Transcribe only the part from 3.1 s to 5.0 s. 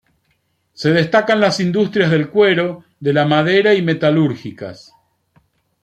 la madera y metalúrgicas.